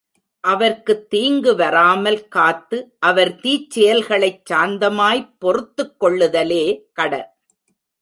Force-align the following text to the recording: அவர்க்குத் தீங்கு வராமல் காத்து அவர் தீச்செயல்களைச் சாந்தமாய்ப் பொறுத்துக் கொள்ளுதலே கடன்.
அவர்க்குத் 0.43 1.09
தீங்கு 1.09 1.55
வராமல் 1.55 2.27
காத்து 2.27 2.95
அவர் 2.99 3.35
தீச்செயல்களைச் 3.35 4.43
சாந்தமாய்ப் 4.49 5.33
பொறுத்துக் 5.39 6.03
கொள்ளுதலே 6.03 6.65
கடன். 6.93 7.29